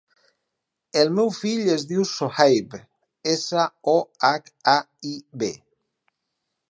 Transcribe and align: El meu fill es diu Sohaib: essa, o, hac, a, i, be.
El 1.01 1.11
meu 1.17 1.29
fill 1.39 1.67
es 1.73 1.85
diu 1.91 2.05
Sohaib: 2.13 2.73
essa, 3.35 3.67
o, 3.93 3.97
hac, 4.31 4.53
a, 4.75 4.79
i, 5.13 5.15
be. 5.45 5.53